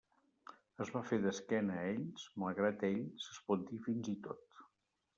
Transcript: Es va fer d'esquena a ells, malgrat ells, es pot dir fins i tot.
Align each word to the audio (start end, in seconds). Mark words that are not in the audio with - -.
Es 0.85 0.89
va 0.95 1.01
fer 1.09 1.19
d'esquena 1.25 1.77
a 1.81 1.85
ells, 1.91 2.25
malgrat 2.45 2.89
ells, 2.91 3.31
es 3.37 3.41
pot 3.51 3.71
dir 3.71 3.83
fins 3.89 4.15
i 4.17 4.21
tot. 4.29 4.63